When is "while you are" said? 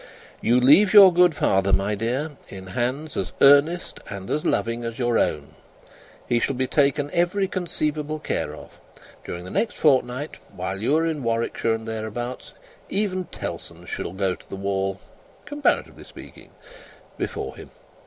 10.55-11.05